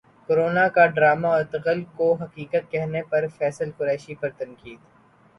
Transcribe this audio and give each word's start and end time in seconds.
corona 0.27 0.67
کو 0.69 0.85
drama 0.87 1.27
اور 1.29 1.39
Ertugrul 1.39 1.83
کو 1.97 2.07
حقیقت 2.13 2.71
کہنے 2.71 3.01
پر 3.09 3.27
فیصل 3.37 3.69
قریشی 3.77 4.15
پر 4.15 4.29
تنقید 4.37 4.79